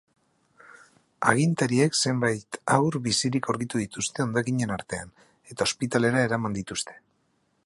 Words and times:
Agintariek 1.31 1.99
zenbait 2.07 2.59
haur 2.77 2.99
bizirik 3.09 3.51
aurkitu 3.53 3.83
dituzte 3.85 4.27
hondakinen 4.27 4.77
artean 4.81 5.15
eta 5.53 5.71
ospitalera 5.73 6.29
eraman 6.31 6.61
dituzte. 6.63 7.03